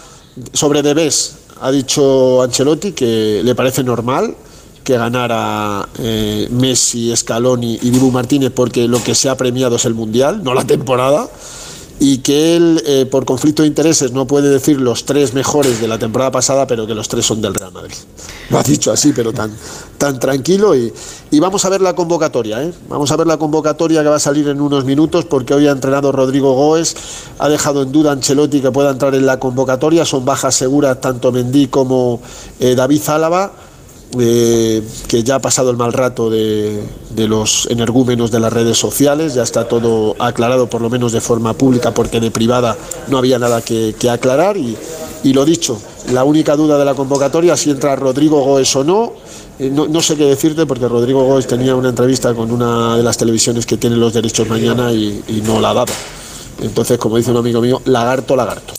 sobre 0.52 0.82
Debes, 0.82 1.34
ha 1.60 1.70
dicho 1.70 2.42
Ancelotti 2.42 2.92
que 2.92 3.42
le 3.44 3.54
parece 3.54 3.84
normal 3.84 4.34
que 4.82 4.96
ganara 4.98 5.88
eh, 5.98 6.48
Messi, 6.50 7.14
Scaloni 7.16 7.78
y 7.82 7.90
Dibu 7.90 8.10
Martínez 8.10 8.52
porque 8.54 8.86
lo 8.88 9.02
que 9.02 9.14
se 9.14 9.28
ha 9.28 9.36
premiado 9.36 9.76
es 9.76 9.84
el 9.86 9.94
Mundial, 9.94 10.42
no 10.44 10.52
la 10.52 10.64
temporada, 10.64 11.28
y 12.00 12.18
que 12.18 12.56
él, 12.56 12.82
eh, 12.86 13.06
por 13.06 13.24
conflicto 13.24 13.62
de 13.62 13.68
intereses, 13.68 14.12
no 14.12 14.26
puede 14.26 14.50
decir 14.50 14.80
los 14.80 15.04
tres 15.04 15.32
mejores 15.32 15.80
de 15.80 15.88
la 15.88 15.98
temporada 15.98 16.30
pasada, 16.30 16.66
pero 16.66 16.86
que 16.86 16.94
los 16.94 17.08
tres 17.08 17.24
son 17.24 17.40
del 17.40 17.54
Real 17.54 17.72
Madrid. 17.72 17.94
Lo 18.50 18.58
ha 18.58 18.62
dicho 18.62 18.90
así, 18.90 19.12
pero 19.12 19.32
tan, 19.32 19.54
tan 19.96 20.18
tranquilo. 20.18 20.74
Y, 20.74 20.92
y 21.30 21.40
vamos 21.40 21.64
a 21.64 21.68
ver 21.68 21.80
la 21.80 21.94
convocatoria, 21.94 22.62
¿eh? 22.62 22.72
Vamos 22.88 23.10
a 23.10 23.16
ver 23.16 23.26
la 23.26 23.36
convocatoria 23.36 24.02
que 24.02 24.08
va 24.08 24.16
a 24.16 24.20
salir 24.20 24.48
en 24.48 24.60
unos 24.60 24.84
minutos, 24.84 25.24
porque 25.24 25.54
hoy 25.54 25.68
ha 25.68 25.72
entrenado 25.72 26.12
Rodrigo 26.12 26.52
Goes, 26.54 26.96
ha 27.38 27.48
dejado 27.48 27.82
en 27.82 27.92
duda 27.92 28.10
a 28.10 28.12
Ancelotti 28.14 28.60
que 28.60 28.70
pueda 28.70 28.90
entrar 28.90 29.14
en 29.14 29.24
la 29.24 29.38
convocatoria. 29.38 30.04
Son 30.04 30.24
bajas 30.24 30.54
seguras 30.54 31.00
tanto 31.00 31.32
Mendy 31.32 31.68
como 31.68 32.20
eh, 32.60 32.74
David 32.74 33.02
Álava 33.08 33.52
eh, 34.18 34.82
que 35.08 35.22
ya 35.24 35.36
ha 35.36 35.38
pasado 35.40 35.70
el 35.70 35.76
mal 35.76 35.92
rato 35.92 36.30
de, 36.30 36.82
de 37.10 37.28
los 37.28 37.66
energúmenos 37.70 38.30
de 38.30 38.40
las 38.40 38.52
redes 38.52 38.78
sociales, 38.78 39.34
ya 39.34 39.42
está 39.42 39.66
todo 39.66 40.14
aclarado 40.18 40.68
por 40.68 40.80
lo 40.80 40.90
menos 40.90 41.12
de 41.12 41.20
forma 41.20 41.52
pública 41.54 41.92
porque 41.92 42.20
de 42.20 42.30
privada 42.30 42.76
no 43.08 43.18
había 43.18 43.38
nada 43.38 43.62
que, 43.62 43.94
que 43.98 44.10
aclarar 44.10 44.56
y, 44.56 44.76
y 45.24 45.32
lo 45.32 45.44
dicho, 45.44 45.80
la 46.12 46.24
única 46.24 46.56
duda 46.56 46.78
de 46.78 46.84
la 46.84 46.94
convocatoria 46.94 47.56
si 47.56 47.70
entra 47.70 47.96
Rodrigo 47.96 48.42
Goes 48.44 48.76
o 48.76 48.84
no, 48.84 49.12
eh, 49.58 49.70
no, 49.70 49.88
no 49.88 50.02
sé 50.02 50.16
qué 50.16 50.24
decirte 50.24 50.66
porque 50.66 50.86
Rodrigo 50.88 51.24
Goes 51.24 51.46
tenía 51.46 51.74
una 51.74 51.88
entrevista 51.88 52.34
con 52.34 52.50
una 52.50 52.96
de 52.96 53.02
las 53.02 53.16
televisiones 53.16 53.66
que 53.66 53.76
tiene 53.76 53.96
los 53.96 54.12
derechos 54.12 54.48
mañana 54.48 54.92
y, 54.92 55.22
y 55.28 55.42
no 55.44 55.60
la 55.60 55.70
ha 55.70 55.74
dado. 55.74 55.92
Entonces, 56.60 56.98
como 56.98 57.16
dice 57.16 57.30
un 57.30 57.38
amigo 57.38 57.60
mío, 57.60 57.82
lagarto, 57.84 58.36
lagarto. 58.36 58.74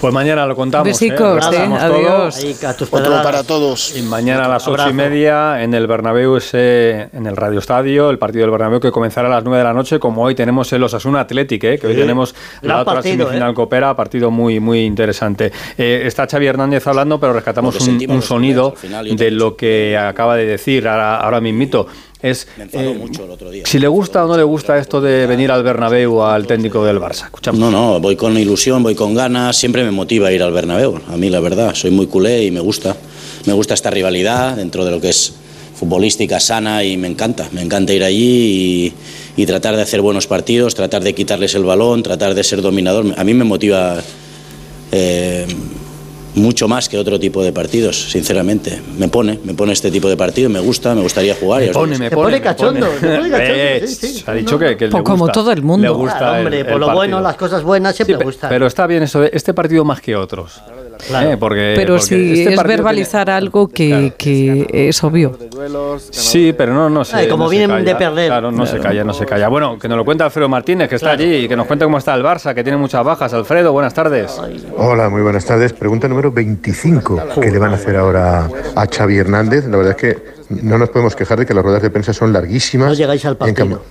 Pues 0.00 0.14
mañana 0.14 0.46
lo 0.46 0.56
contamos. 0.56 0.86
Besicos, 0.86 1.46
¿eh? 1.52 1.56
¿eh? 1.56 1.76
Adiós. 1.78 2.36
Ahí, 2.38 2.56
a 2.66 2.74
tus 2.74 2.88
Otro 2.90 3.22
para 3.22 3.44
todos. 3.44 3.94
Y 3.94 4.02
mañana 4.02 4.46
a 4.46 4.48
las 4.48 4.66
ocho 4.66 4.88
y 4.88 4.94
media 4.94 5.62
en 5.62 5.74
el 5.74 5.86
Bernabéu, 5.86 6.36
ese, 6.36 7.10
en 7.12 7.26
el 7.26 7.36
Radio 7.36 7.58
Estadio, 7.58 8.08
el 8.08 8.18
partido 8.18 8.42
del 8.42 8.50
Bernabéu 8.50 8.80
que 8.80 8.90
comenzará 8.90 9.28
a 9.28 9.30
las 9.30 9.44
9 9.44 9.58
de 9.58 9.64
la 9.64 9.74
noche, 9.74 9.98
como 9.98 10.22
hoy 10.22 10.34
tenemos 10.34 10.72
el 10.72 10.82
Osasuna 10.82 11.20
Athletic, 11.20 11.64
¿eh? 11.64 11.78
que 11.78 11.86
hoy 11.86 11.94
Sí. 11.94 12.00
tenemos 12.00 12.34
la 12.62 12.80
otra 12.80 12.94
partido, 12.94 13.26
semifinal 13.26 13.50
¿eh? 13.50 13.54
coopera, 13.54 13.94
partido 13.94 14.30
muy 14.30 14.58
muy 14.58 14.80
interesante. 14.86 15.52
Eh, 15.76 16.02
está 16.06 16.26
Xavi 16.26 16.46
Hernández 16.46 16.86
hablando, 16.86 17.20
pero 17.20 17.34
rescatamos 17.34 17.78
un, 17.86 18.22
sonido 18.22 18.72
final, 18.72 19.14
de 19.14 19.30
lo 19.30 19.54
que 19.54 19.98
acaba 19.98 20.36
de 20.36 20.46
decir 20.46 20.88
ahora, 20.88 21.16
ahora 21.16 21.42
mismito. 21.42 21.86
Es, 22.22 22.46
eh, 22.72 22.96
mucho 22.98 23.24
el 23.24 23.30
otro 23.30 23.50
día. 23.50 23.64
si 23.66 23.78
le 23.78 23.88
gusta 23.88 24.24
o 24.24 24.28
no 24.28 24.36
le 24.36 24.42
gusta 24.42 24.78
esto 24.78 25.00
de 25.00 25.26
venir 25.26 25.50
al 25.50 25.62
Bernabéu 25.62 26.22
al 26.22 26.46
técnico 26.46 26.84
del 26.84 26.98
Barça. 26.98 27.24
Escuchamos. 27.24 27.58
No, 27.58 27.70
no, 27.70 27.98
voy 28.00 28.16
con 28.16 28.36
ilusión, 28.36 28.82
voy 28.82 28.94
con 28.94 29.14
ganas, 29.14 29.56
siempre 29.56 29.84
me 29.84 29.90
motiva 29.90 30.30
ir 30.30 30.42
al 30.42 30.52
Bernabéu, 30.52 31.00
a 31.08 31.16
mí 31.16 31.30
la 31.30 31.40
verdad, 31.40 31.74
soy 31.74 31.90
muy 31.90 32.06
culé 32.06 32.44
y 32.44 32.50
me 32.50 32.60
gusta, 32.60 32.96
me 33.46 33.52
gusta 33.52 33.74
esta 33.74 33.90
rivalidad 33.90 34.56
dentro 34.56 34.84
de 34.84 34.90
lo 34.90 35.00
que 35.00 35.08
es 35.08 35.32
futbolística 35.74 36.40
sana 36.40 36.84
y 36.84 36.98
me 36.98 37.08
encanta, 37.08 37.48
me 37.52 37.62
encanta 37.62 37.94
ir 37.94 38.04
allí 38.04 38.92
y, 39.36 39.42
y 39.42 39.46
tratar 39.46 39.76
de 39.76 39.82
hacer 39.82 40.02
buenos 40.02 40.26
partidos, 40.26 40.74
tratar 40.74 41.02
de 41.02 41.14
quitarles 41.14 41.54
el 41.54 41.64
balón, 41.64 42.02
tratar 42.02 42.34
de 42.34 42.44
ser 42.44 42.60
dominador, 42.60 43.14
a 43.16 43.24
mí 43.24 43.32
me 43.32 43.44
motiva 43.44 44.02
eh, 44.92 45.46
mucho 46.40 46.66
más 46.68 46.88
que 46.88 46.98
otro 46.98 47.18
tipo 47.20 47.42
de 47.42 47.52
partidos, 47.52 48.10
sinceramente, 48.10 48.80
me 48.98 49.08
pone, 49.08 49.38
me 49.44 49.54
pone 49.54 49.72
este 49.72 49.90
tipo 49.90 50.08
de 50.08 50.16
partido, 50.16 50.48
me 50.50 50.60
gusta, 50.60 50.94
me 50.94 51.02
gustaría 51.02 51.34
jugar. 51.34 51.62
y 51.62 51.66
Me 51.68 51.72
pone, 51.72 51.98
me 51.98 52.10
pone, 52.10 52.40
cachondo, 52.40 52.86
te 53.00 53.06
pone 53.16 53.30
cachondo, 53.30 53.36
Eh, 53.38 53.84
sí, 53.86 53.94
sí, 54.08 54.24
ha 54.26 54.32
dicho 54.34 54.58
que, 54.58 54.76
que 54.76 54.86
le 54.86 54.90
Pues 54.90 55.04
como 55.04 55.24
gusta, 55.24 55.32
todo 55.32 55.52
el 55.52 55.62
mundo. 55.62 55.86
Le 55.86 55.90
gusta 55.92 56.18
Claro, 56.18 56.38
hombre, 56.38 56.60
el 56.60 56.66
por 56.66 56.80
lo 56.80 56.92
bueno, 56.92 57.20
las 57.20 57.36
cosas 57.36 57.62
buenas 57.62 57.94
siempre 57.94 58.18
pe- 58.18 58.24
gustan. 58.24 58.50
Pero 58.50 58.66
está 58.66 58.86
bien 58.86 59.02
eso 59.02 59.20
de 59.20 59.30
este 59.32 59.54
partido 59.54 59.84
más 59.84 60.00
que 60.00 60.16
otros. 60.16 60.60
Claro. 60.64 60.79
¿Eh? 61.08 61.36
Porque, 61.38 61.72
Pero 61.76 61.94
porque 61.94 62.06
si 62.06 62.40
este 62.42 62.54
es 62.54 62.62
verbalizar 62.62 63.26
tiene- 63.26 63.36
algo 63.38 63.68
que, 63.68 64.12
que 64.16 64.66
es 64.88 65.02
obvio. 65.02 65.36
Sí, 66.10 66.52
pero 66.56 66.72
no, 66.74 66.88
no 66.90 67.04
se 67.04 67.16
Ay, 67.16 67.28
como 67.28 67.44
no 67.44 67.50
se 67.50 67.56
vienen 67.56 67.76
calla. 67.76 67.84
de 67.84 67.94
perder. 67.96 68.26
Claro, 68.28 68.50
no 68.52 68.66
se 68.66 68.78
calla, 68.78 69.04
no 69.04 69.12
se 69.12 69.26
calla. 69.26 69.48
Bueno, 69.48 69.78
que 69.78 69.88
nos 69.88 69.96
lo 69.96 70.04
cuenta 70.04 70.24
Alfredo 70.24 70.48
Martínez, 70.48 70.88
que 70.88 70.96
está 70.96 71.10
allí, 71.12 71.44
y 71.44 71.48
que 71.48 71.56
nos 71.56 71.66
cuente 71.66 71.84
cómo 71.84 71.98
está 71.98 72.14
el 72.14 72.22
Barça, 72.22 72.54
que 72.54 72.62
tiene 72.62 72.78
muchas 72.78 73.04
bajas. 73.04 73.32
Alfredo, 73.34 73.72
buenas 73.72 73.94
tardes. 73.94 74.40
Hola, 74.76 75.08
muy 75.08 75.22
buenas 75.22 75.44
tardes. 75.44 75.72
Pregunta 75.72 76.08
número 76.08 76.30
25 76.32 77.22
que 77.40 77.50
le 77.50 77.58
van 77.58 77.72
a 77.72 77.76
hacer 77.76 77.96
ahora 77.96 78.48
a 78.74 78.86
Xavi 78.86 79.18
Hernández. 79.18 79.66
La 79.66 79.76
verdad 79.76 79.92
es 79.92 79.96
que 79.96 80.39
no 80.50 80.78
nos 80.78 80.90
podemos 80.90 81.16
quejar 81.16 81.38
de 81.38 81.46
que 81.46 81.54
las 81.54 81.62
ruedas 81.64 81.80
de 81.82 81.90
prensa 81.90 82.12
son 82.12 82.32
larguísimas. 82.32 82.88
No 82.88 82.94
llegáis 82.94 83.24
al 83.24 83.36
partido. 83.36 83.54
cambio- 83.56 83.82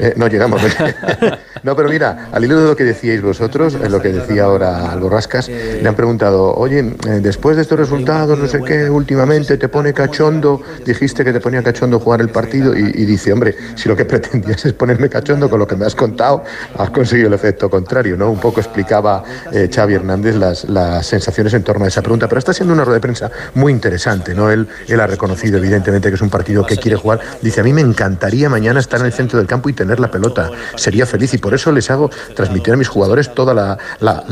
Eh, 0.00 0.14
no 0.16 0.26
llegamos. 0.28 0.60
no, 1.62 1.76
pero 1.76 1.88
mira, 1.88 2.28
al 2.32 2.44
hilo 2.44 2.60
de 2.60 2.68
lo 2.68 2.76
que 2.76 2.84
decíais 2.84 3.22
vosotros, 3.22 3.74
en 3.80 3.92
lo 3.92 4.00
que 4.00 4.12
decía 4.12 4.44
ahora 4.44 4.90
Alborrascas, 4.90 5.48
le 5.48 5.86
han 5.88 5.94
preguntado, 5.94 6.54
oye, 6.54 6.80
eh, 6.80 7.20
después 7.22 7.56
de 7.56 7.62
estos 7.62 7.78
resultados, 7.78 8.38
no 8.38 8.46
sé 8.48 8.60
qué, 8.62 8.90
últimamente 8.90 9.56
te 9.58 9.68
pone 9.68 9.92
cachondo, 9.92 10.60
dijiste 10.84 11.24
que 11.24 11.32
te 11.32 11.40
ponía 11.40 11.62
cachondo 11.62 12.00
jugar 12.00 12.20
el 12.20 12.30
partido 12.30 12.76
y, 12.76 12.80
y 12.94 13.04
dice, 13.04 13.32
hombre, 13.32 13.54
si 13.76 13.88
lo 13.88 13.96
que 13.96 14.04
pretendías 14.04 14.64
es 14.64 14.72
ponerme 14.72 15.08
cachondo 15.08 15.48
con 15.48 15.58
lo 15.58 15.66
que 15.66 15.76
me 15.76 15.86
has 15.86 15.94
contado, 15.94 16.42
has 16.78 16.90
conseguido 16.90 17.28
el 17.28 17.34
efecto 17.34 17.70
contrario, 17.70 18.16
¿no? 18.16 18.30
Un 18.30 18.40
poco 18.40 18.60
explicaba 18.60 19.22
eh, 19.52 19.68
Xavi 19.72 19.94
Hernández 19.94 20.34
las, 20.36 20.64
las 20.64 21.06
sensaciones 21.06 21.54
en 21.54 21.62
torno 21.62 21.84
a 21.84 21.88
esa 21.88 22.02
pregunta, 22.02 22.26
pero 22.28 22.38
está 22.38 22.52
siendo 22.52 22.72
una 22.74 22.84
rueda 22.84 22.96
de 22.96 23.00
prensa 23.02 23.30
muy 23.54 23.72
interesante, 23.72 24.34
¿no? 24.34 24.50
Él, 24.50 24.66
él 24.88 25.00
ha 25.00 25.06
reconocido 25.06 25.58
evidentemente 25.58 25.91
que 26.00 26.14
es 26.14 26.20
un 26.22 26.30
partido 26.30 26.64
que 26.64 26.76
quiere 26.76 26.96
jugar. 26.96 27.20
Dice, 27.42 27.60
a 27.60 27.64
mí 27.64 27.72
me 27.72 27.80
encantaría 27.82 28.48
mañana 28.48 28.80
estar 28.80 29.00
en 29.00 29.06
el 29.06 29.12
centro 29.12 29.38
del 29.38 29.46
campo 29.46 29.68
y 29.68 29.72
tener 29.72 30.00
la 30.00 30.10
pelota. 30.10 30.50
Sería 30.76 31.06
feliz 31.06 31.34
y 31.34 31.38
por 31.38 31.54
eso 31.54 31.70
les 31.72 31.90
hago 31.90 32.10
transmitir 32.34 32.74
a 32.74 32.76
mis 32.76 32.88
jugadores 32.88 33.34
toda 33.34 33.54
la, 33.54 33.78
la- 34.00 34.24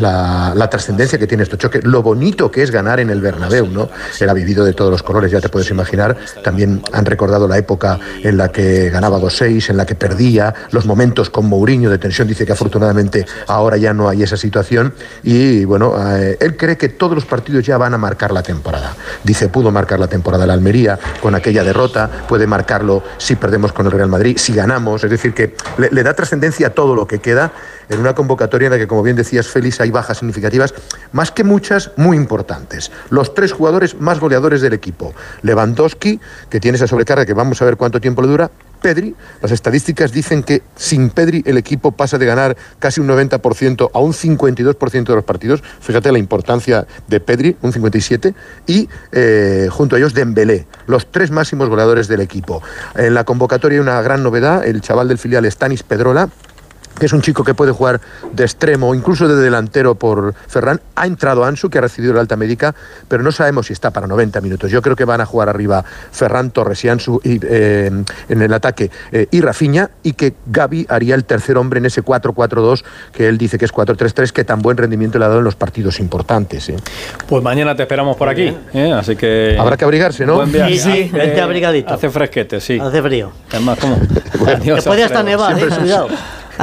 la- 0.55 0.71
trascendencia 0.71 1.19
que 1.19 1.27
tiene 1.27 1.43
este 1.43 1.57
choque, 1.59 1.81
lo 1.83 2.01
bonito 2.03 2.51
que 2.51 2.63
es 2.63 2.71
ganar 2.71 3.01
en 3.01 3.11
el 3.11 3.21
Bernabéu, 3.21 3.67
¿no? 3.67 3.89
Él 4.21 4.29
ha 4.29 4.33
vivido 4.33 4.65
de 4.65 4.73
todos 4.73 4.91
los 4.91 5.03
colores, 5.03 5.33
ya 5.33 5.41
te 5.41 5.49
puedes 5.49 5.69
imaginar. 5.71 6.17
También 6.45 6.81
han 6.93 7.05
recordado 7.05 7.49
la 7.49 7.59
época 7.59 7.99
en 8.23 8.37
la 8.37 8.51
que 8.53 8.89
ganaba 8.91 9.19
2-6, 9.19 9.71
en 9.71 9.77
la 9.77 9.85
que 9.87 9.97
perdía, 9.97 10.55
los 10.71 10.87
momentos 10.87 11.29
con 11.29 11.47
Mourinho 11.47 11.91
de 11.91 11.99
tensión. 11.99 12.29
Dice 12.29 12.47
que 12.47 12.53
afortunadamente 12.53 13.27
ahora 13.49 13.77
ya 13.77 13.93
no 13.93 14.09
hay 14.09 14.23
esa 14.23 14.37
situación 14.37 14.95
y 15.25 15.65
bueno, 15.65 15.95
eh, 16.17 16.37
él 16.41 16.57
cree 16.57 16.77
que 16.77 16.89
todos 16.89 17.15
los 17.17 17.25
partidos 17.25 17.67
ya 17.67 17.77
van 17.77 17.95
a 17.95 17.99
marcar 17.99 18.31
la 18.33 18.43
temporada. 18.45 18.95
Dice, 19.25 19.49
pudo 19.49 19.73
marcar 19.73 19.99
la 19.99 20.07
temporada 20.07 20.47
la 20.47 20.53
Almería 20.53 20.99
con 21.21 21.35
aquella 21.51 21.65
derrota, 21.65 22.09
puede 22.29 22.47
marcarlo 22.47 23.03
si 23.19 23.37
perdemos 23.37 23.73
con 23.73 23.87
el 23.87 23.93
Real 23.93 24.09
Madrid, 24.09 24.39
si 24.39 24.55
ganamos, 24.55 25.03
es 25.03 25.11
decir, 25.11 25.35
que 25.35 25.55
le, 25.79 25.91
le 25.91 26.03
da 26.03 26.15
trascendencia 26.15 26.69
a 26.69 26.71
todo 26.71 26.95
lo 26.95 27.07
que 27.07 27.19
queda 27.19 27.53
en 27.89 27.99
una 27.99 28.15
convocatoria 28.15 28.67
en 28.67 28.73
la 28.73 28.79
que, 28.79 28.87
como 28.87 29.03
bien 29.03 29.17
decías, 29.17 29.49
Félix, 29.49 29.81
hay 29.81 29.91
bajas 29.91 30.19
significativas, 30.19 30.73
más 31.13 31.33
que 31.33 31.43
muchas, 31.43 31.91
muy 31.97 32.17
importantes. 32.17 32.93
Los 33.11 33.35
tres 33.35 33.53
jugadores 33.53 34.01
más 34.01 34.21
goleadores 34.21 34.61
del 34.61 34.73
equipo. 34.73 35.13
Lewandowski, 35.43 36.21
que 36.49 36.61
tiene 36.61 36.77
esa 36.77 36.87
sobrecarga 36.87 37.27
que 37.27 37.35
vamos 37.35 37.61
a 37.61 37.65
ver 37.65 37.77
cuánto 37.77 38.01
tiempo 38.01 38.23
le 38.23 38.29
dura, 38.29 38.51
Pedri, 38.81 39.15
las 39.43 39.53
estadísticas 39.53 40.13
dicen 40.13 40.43
que 40.43 40.63
sin 40.77 41.11
Pedri 41.11 41.43
el 41.47 41.57
equipo 41.57 41.93
pasa 41.93 42.19
de 42.19 42.27
ganar 42.27 42.57
casi 42.79 43.01
un 43.01 43.09
90% 43.09 43.91
a 43.93 43.99
un 43.99 44.13
52% 44.13 45.05
de 45.05 45.15
los 45.15 45.25
partidos. 45.25 45.63
Fíjate 45.81 46.13
la 46.13 46.19
importancia 46.19 46.87
de 47.07 47.21
Pedri, 47.21 47.57
un 47.63 47.73
57%, 47.73 48.35
y 48.67 48.89
eh, 49.13 49.69
junto 49.71 49.97
a 49.97 49.99
ellos 49.99 50.15
Dembélé, 50.15 50.67
los 50.87 51.11
tres 51.11 51.31
máximos 51.31 51.69
goleadores 51.69 52.09
del 52.09 52.21
equipo. 52.21 52.63
En 52.95 53.15
la 53.15 53.25
convocatoria 53.25 53.77
hay 53.77 53.83
una 53.83 54.01
gran 54.03 54.23
novedad, 54.23 54.65
el 54.67 54.81
chaval 54.81 55.09
del 55.09 55.19
filial 55.19 55.51
Stanis 55.51 55.83
Pedrola, 55.83 56.29
que 57.01 57.07
es 57.07 57.13
un 57.13 57.23
chico 57.23 57.43
que 57.43 57.55
puede 57.55 57.73
jugar 57.73 58.01
de 58.33 58.45
extremo, 58.45 58.95
incluso 58.95 59.27
de 59.27 59.35
delantero 59.35 59.95
por 59.97 60.35
Ferran. 60.47 60.81
Ha 60.95 61.07
entrado 61.07 61.45
Ansu, 61.45 61.71
que 61.71 61.79
ha 61.79 61.81
recibido 61.81 62.13
la 62.13 62.21
alta 62.21 62.37
médica, 62.37 62.75
pero 63.09 63.23
no 63.23 63.33
sabemos 63.33 63.67
si 63.67 63.73
está 63.73 63.91
para 63.91 64.07
90 64.07 64.41
minutos. 64.43 64.71
Yo 64.71 64.83
creo 64.83 64.95
que 64.95 65.07
van 65.07 65.21
a 65.21 65.27
jugar 65.27 65.49
arriba 65.49 65.85
Ferran 66.13 66.51
Torres 66.51 66.85
y 66.85 66.89
Ansu 66.89 67.21
y, 67.25 67.41
eh, 67.43 67.91
en 68.29 68.43
el 68.43 68.53
ataque 68.53 68.91
eh, 69.11 69.27
y 69.31 69.41
Rafinha, 69.41 69.91
y 70.03 70.13
que 70.13 70.35
Gaby 70.47 70.87
haría 70.89 71.15
el 71.15 71.25
tercer 71.25 71.57
hombre 71.57 71.79
en 71.79 71.87
ese 71.87 72.05
4-4-2, 72.05 72.85
que 73.13 73.29
él 73.29 73.39
dice 73.39 73.59
que 73.59 73.65
es 73.65 73.73
4-3-3, 73.73 74.31
que 74.31 74.45
tan 74.45 74.61
buen 74.61 74.77
rendimiento 74.77 75.19
le 75.19 75.25
ha 75.25 75.29
dado 75.29 75.41
en 75.41 75.45
los 75.45 75.57
partidos 75.57 76.01
importantes. 76.01 76.69
¿eh? 76.69 76.77
Pues 77.27 77.43
mañana 77.43 77.75
te 77.75 77.83
esperamos 77.83 78.17
por 78.17 78.29
aquí, 78.29 78.55
¿eh? 78.75 78.93
así 78.93 79.17
que... 79.17 79.57
Habrá 79.59 79.79
que 79.79 79.85
abrigarse, 79.85 80.27
¿no? 80.27 80.37
Buen 80.37 80.53
viaje. 80.53 80.79
Sí, 80.79 80.79
sí, 80.79 81.11
vente 81.13 81.41
abrigadito. 81.41 81.95
Hace 81.95 82.11
fresquete, 82.11 82.61
sí. 82.61 82.79
Hace 82.79 83.01
frío. 83.03 83.33
Además, 83.51 83.79
¿cómo? 83.81 83.99
Que 84.63 84.83
puede 84.83 85.05
hasta 85.05 85.23
nevar, 85.23 85.55
cuidado. 85.59 86.09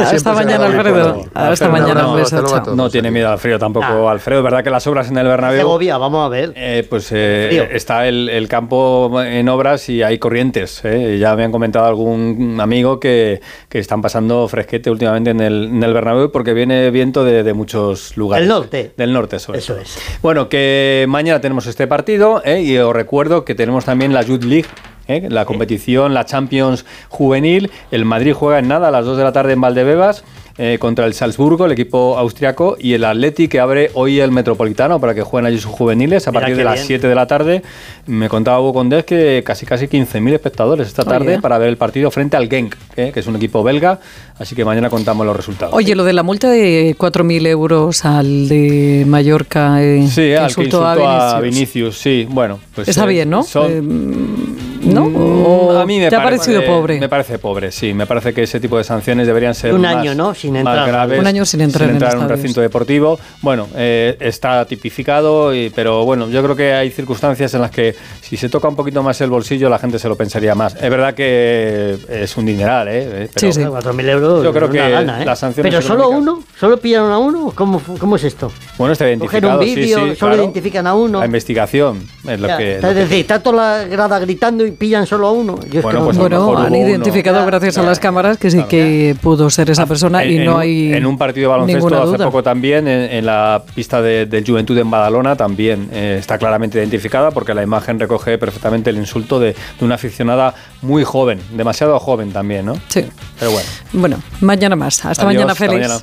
Hasta 0.03 0.17
se 0.17 0.35
mañana, 0.45 0.65
Alfredo. 0.65 1.21
Hasta 1.33 1.47
Alfredo, 1.47 1.71
mañana, 1.71 2.01
no, 2.01 2.09
un 2.11 2.15
beso, 2.17 2.25
hasta 2.35 2.41
luego 2.41 2.55
a 2.55 2.57
chao. 2.57 2.63
todos. 2.65 2.77
No 2.77 2.89
tiene 2.89 3.11
miedo 3.11 3.29
al 3.29 3.39
frío 3.39 3.59
tampoco, 3.59 4.07
Ah. 4.07 4.11
Alfredo. 4.11 4.39
Es 4.39 4.43
verdad 4.43 4.63
que 4.63 4.69
las 4.69 4.85
obras 4.87 5.09
en 5.09 5.17
el 5.17 5.27
Bernabéu... 5.27 5.59
Segovia, 5.59 5.97
vamos 5.97 6.25
a 6.25 6.29
ver. 6.29 6.53
Eh, 6.55 6.85
pues 6.89 7.09
eh, 7.11 7.69
está 7.71 8.07
el, 8.07 8.29
el 8.29 8.47
campo 8.47 9.21
en 9.23 9.47
obras 9.49 9.89
y 9.89 10.03
hay 10.03 10.17
corrientes. 10.19 10.81
eh. 10.83 11.17
Ya 11.19 11.35
me 11.35 11.43
han 11.43 11.51
comentado 11.51 11.85
algún 11.85 12.57
amigo 12.61 12.99
que, 12.99 13.41
que 13.69 13.79
están 13.79 14.01
pasando 14.01 14.47
fresquete 14.47 14.89
últimamente 14.89 15.29
en 15.31 15.41
el, 15.41 15.65
en 15.65 15.83
el 15.83 15.93
Bernabéu 15.93 16.31
porque 16.31 16.53
viene 16.53 16.89
viento 16.91 17.23
de, 17.23 17.43
de 17.43 17.53
muchos 17.53 18.15
lugares. 18.17 18.47
Del 18.47 18.49
norte. 18.55 18.91
Del 18.97 19.13
norte, 19.13 19.39
sobre 19.39 19.59
Eso 19.59 19.77
es. 19.77 19.97
Bueno, 20.21 20.49
que 20.49 21.05
mañana 21.07 21.41
tenemos 21.41 21.67
este 21.67 21.87
partido 21.87 22.41
eh, 22.45 22.61
y 22.61 22.77
os 22.77 22.93
recuerdo 22.93 23.45
que 23.45 23.55
tenemos 23.55 23.85
también 23.85 24.13
la 24.13 24.21
Youth 24.21 24.43
League. 24.43 24.67
Eh, 25.07 25.27
La 25.29 25.45
competición, 25.45 26.13
la 26.13 26.25
Champions 26.25 26.85
juvenil. 27.09 27.69
El 27.91 28.05
Madrid 28.05 28.33
juega 28.33 28.59
en 28.59 28.67
nada 28.67 28.87
a 28.89 28.91
las 28.91 29.05
2 29.05 29.17
de 29.17 29.23
la 29.23 29.31
tarde 29.31 29.53
en 29.53 29.61
Valdebebas 29.61 30.23
eh, 30.59 30.77
contra 30.79 31.05
el 31.05 31.13
Salzburgo, 31.13 31.65
el 31.67 31.71
equipo 31.73 32.17
austriaco, 32.17 32.77
y 32.79 32.93
el 32.93 33.03
Atleti 33.03 33.47
que 33.47 33.59
abre 33.59 33.91
hoy 33.93 34.19
el 34.19 34.31
Metropolitano 34.31 34.99
para 34.99 35.13
que 35.13 35.21
jueguen 35.21 35.45
allí 35.45 35.59
sus 35.59 35.69
juveniles 35.71 36.27
a 36.27 36.31
Mira 36.31 36.41
partir 36.41 36.57
de 36.57 36.63
las 36.63 36.73
bien. 36.75 36.87
7 36.87 37.07
de 37.07 37.13
la 37.15 37.27
tarde. 37.27 37.61
Me 38.07 38.27
contaba 38.27 38.59
Hugo 38.59 38.73
Condés 38.73 39.05
que 39.05 39.43
casi 39.45 39.67
casi 39.67 39.85
15.000 39.85 40.33
espectadores 40.33 40.87
esta 40.87 41.03
tarde 41.03 41.33
Oye. 41.33 41.41
para 41.41 41.59
ver 41.59 41.69
el 41.69 41.77
partido 41.77 42.09
frente 42.09 42.37
al 42.37 42.49
Genk, 42.49 42.75
eh, 42.95 43.11
que 43.13 43.19
es 43.19 43.27
un 43.27 43.35
equipo 43.35 43.61
belga, 43.61 43.99
así 44.39 44.55
que 44.55 44.65
mañana 44.65 44.89
contamos 44.89 45.27
los 45.27 45.35
resultados. 45.35 45.75
Oye, 45.75 45.93
lo 45.93 46.03
de 46.03 46.13
la 46.13 46.23
multa 46.23 46.49
de 46.49 46.95
4.000 46.97 47.45
euros 47.45 48.03
al 48.03 48.47
de 48.49 49.03
Mallorca 49.07 49.83
eh, 49.83 50.07
Sí, 50.07 50.15
que 50.21 50.37
al 50.39 50.47
que 50.55 50.63
insultó 50.63 50.87
a 50.87 51.39
Vinicius. 51.39 51.41
Vinicius, 51.43 51.97
sí, 51.99 52.27
bueno. 52.31 52.59
Pues, 52.73 52.87
Está 52.87 53.03
eh, 53.03 53.09
bien, 53.09 53.29
¿no? 53.29 53.43
son- 53.43 53.71
Eh, 53.71 54.56
¿No? 54.87 55.05
Mm, 55.09 55.45
¿O 55.45 55.71
a 55.79 55.85
mí 55.85 55.99
me 55.99 56.09
te 56.09 56.15
ha 56.15 56.23
parece- 56.23 56.51
parecido 56.51 56.65
pobre? 56.65 56.99
Me 56.99 57.09
parece 57.09 57.39
pobre, 57.39 57.71
sí. 57.71 57.93
Me 57.93 58.05
parece 58.05 58.33
que 58.33 58.43
ese 58.43 58.59
tipo 58.59 58.77
de 58.77 58.83
sanciones 58.83 59.27
deberían 59.27 59.53
ser 59.53 59.73
Un 59.73 59.81
más- 59.81 59.95
año, 59.95 60.15
¿no? 60.15 60.33
Sin 60.33 60.53
más 60.53 60.61
entrar. 60.61 60.87
graves, 60.87 61.19
Un 61.19 61.27
año 61.27 61.45
sin 61.45 61.61
entrar 61.61 61.89
en 61.89 61.97
un 61.97 62.03
estadios. 62.03 62.27
recinto 62.29 62.61
deportivo. 62.61 63.19
Bueno, 63.41 63.67
eh, 63.75 64.15
está 64.19 64.65
tipificado, 64.65 65.53
y- 65.53 65.69
pero 65.71 66.05
bueno, 66.05 66.29
yo 66.29 66.41
creo 66.43 66.55
que 66.55 66.73
hay 66.73 66.89
circunstancias 66.91 67.53
en 67.53 67.61
las 67.61 67.71
que 67.71 67.95
si 68.21 68.37
se 68.37 68.49
toca 68.49 68.67
un 68.67 68.75
poquito 68.75 69.03
más 69.03 69.19
el 69.21 69.29
bolsillo, 69.29 69.69
la 69.69 69.79
gente 69.79 69.99
se 69.99 70.07
lo 70.07 70.15
pensaría 70.15 70.55
más. 70.55 70.75
Es 70.75 70.89
verdad 70.89 71.13
que 71.13 71.97
es 72.09 72.37
un 72.37 72.45
dineral, 72.45 72.87
¿eh? 72.87 73.03
Eh, 73.23 73.29
Pero, 73.33 73.53
Sí, 73.53 73.59
sí. 73.61 73.65
4.000 73.67 74.07
euros. 74.09 74.43
Yo 74.43 74.53
creo 74.53 74.67
una 74.69 74.73
que 74.85 74.89
gana, 74.91 75.21
¿eh? 75.21 75.25
las 75.25 75.39
sanciones 75.39 75.71
Pero 75.73 75.81
solo 75.85 76.09
uno, 76.09 76.43
solo 76.59 76.77
pillaron 76.77 77.11
a 77.11 77.17
uno. 77.17 77.51
¿Cómo, 77.55 77.81
cómo 77.99 78.15
es 78.15 78.23
esto? 78.23 78.51
Bueno, 78.77 78.93
está 78.93 79.05
Cogen 79.05 79.19
identificado. 79.19 79.59
un 79.59 79.65
vídeo, 79.65 79.85
sí, 79.99 80.15
solo 80.15 80.15
claro. 80.15 80.35
identifican 80.43 80.87
a 80.87 80.93
uno. 80.93 81.19
La 81.19 81.25
investigación 81.25 82.03
es 82.27 82.39
lo 82.39 82.47
Ya, 82.47 82.57
que. 82.57 82.75
es 82.77 82.81
lo 82.83 82.89
que- 82.89 82.95
decir, 82.95 83.17
está 83.19 83.41
toda 83.41 83.55
la 83.79 83.83
grada 83.85 84.19
gritando 84.19 84.65
y 84.65 84.71
pillan 84.77 85.05
solo 85.07 85.27
a 85.27 85.31
uno. 85.31 85.59
Yo 85.71 85.79
es 85.79 85.83
Bueno, 85.83 85.99
no- 85.99 86.05
pues 86.05 86.17
a 86.17 86.25
han 86.25 86.73
uno. 86.73 86.75
identificado 86.77 87.39
Ya, 87.39 87.45
gracias 87.45 87.77
a 87.77 87.83
las 87.83 87.99
cámaras 87.99 88.37
que 88.37 88.51
sí 88.51 88.63
que 88.69 89.15
pudo 89.21 89.49
ser 89.49 89.69
esa 89.69 89.85
persona 89.85 90.23
y 90.25 90.39
no 90.39 90.53
en 90.55 90.59
hay 90.59 90.93
En 90.93 91.05
un 91.05 91.17
partido 91.17 91.49
de 91.51 91.57
baloncesto 91.57 92.03
hace 92.15 92.23
poco 92.23 92.43
también, 92.43 92.87
en, 92.87 93.11
en 93.11 93.25
la 93.25 93.63
pista 93.75 94.01
de- 94.01 94.25
del 94.25 94.45
Juventud 94.45 94.77
en 94.77 94.89
Badalona, 94.89 95.35
también 95.35 95.89
eh, 95.91 96.17
está 96.19 96.37
claramente 96.37 96.77
identificada 96.77 97.31
porque 97.31 97.53
la 97.53 97.63
imagen 97.63 97.99
recoge 97.99 98.37
perfectamente 98.37 98.89
el 98.89 98.97
insulto 98.97 99.39
de, 99.39 99.55
de 99.79 99.85
una 99.85 99.95
aficionada 99.95 100.53
muy 100.81 101.03
joven, 101.03 101.39
demasiado 101.53 101.99
joven 101.99 102.31
también, 102.31 102.65
¿no? 102.65 102.75
Sí. 102.89 103.05
Pero 103.39 103.51
bueno. 103.51 103.67
Bueno, 103.93 104.17
mañana 104.41 104.75
más. 104.75 104.97
Hasta 105.05 105.09
Adiós, 105.23 105.25
mañana, 105.25 105.51
hasta 105.53 105.65
Félix. 105.65 105.79
mañana. 105.81 105.95